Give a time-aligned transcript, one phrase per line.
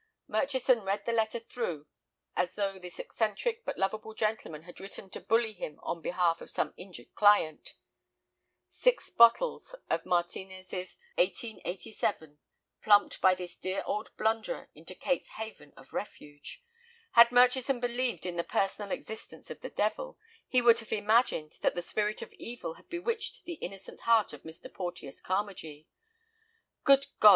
[0.27, 1.85] Murchison read the letter through
[2.35, 6.49] as though this eccentric but lovable gentleman had written to bully him on behalf of
[6.49, 7.75] some injured client.
[8.67, 12.39] Six bottles of Martinez's 1887,
[12.81, 16.63] plumped by this dear old blunderer into Kate's haven of refuge!
[17.11, 21.75] Had Murchison believed in the personal existence of the devil, he would have imagined that
[21.75, 24.67] the Spirit of Evil had bewitched the innocent heart of Mr.
[24.73, 25.85] Porteus Carmagee.
[26.85, 27.29] Good God!